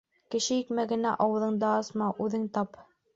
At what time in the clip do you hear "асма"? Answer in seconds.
1.73-2.07